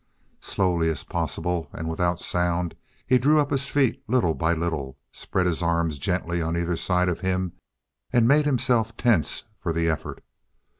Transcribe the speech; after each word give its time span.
Slowly 0.39 0.89
as 0.89 1.03
possible 1.03 1.69
and 1.73 1.87
without 1.87 2.19
sound, 2.19 2.73
he 3.05 3.19
drew 3.19 3.39
up 3.39 3.51
his 3.51 3.69
feet 3.69 4.01
little 4.07 4.33
by 4.33 4.53
little, 4.55 4.97
spread 5.11 5.45
his 5.45 5.61
arms 5.61 5.99
gently 5.99 6.41
on 6.41 6.57
either 6.57 6.75
side 6.75 7.07
of 7.07 7.19
him, 7.19 7.51
and 8.11 8.27
made 8.27 8.45
himself 8.45 8.97
tense 8.97 9.43
for 9.59 9.71
the 9.71 9.87
effort. 9.87 10.23